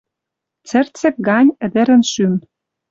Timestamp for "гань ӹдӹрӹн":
1.27-2.01